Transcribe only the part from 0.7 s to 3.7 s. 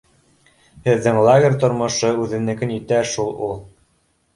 Һеҙҙең лагерь тормошо үҙенекен итә шул ул